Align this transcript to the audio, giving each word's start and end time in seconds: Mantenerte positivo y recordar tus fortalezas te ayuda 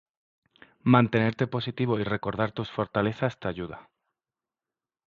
Mantenerte 0.81 1.45
positivo 1.45 1.99
y 1.99 2.03
recordar 2.03 2.53
tus 2.53 2.71
fortalezas 2.71 3.39
te 3.39 3.47
ayuda 3.49 3.91